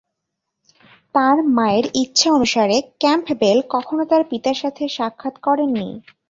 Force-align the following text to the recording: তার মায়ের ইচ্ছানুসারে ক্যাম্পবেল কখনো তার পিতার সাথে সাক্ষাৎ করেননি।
তার 1.15 1.37
মায়ের 1.55 1.85
ইচ্ছানুসারে 1.95 2.77
ক্যাম্পবেল 3.01 3.57
কখনো 3.73 4.03
তার 4.11 4.23
পিতার 4.29 4.57
সাথে 4.61 4.83
সাক্ষাৎ 4.97 5.35
করেননি। 5.43 5.89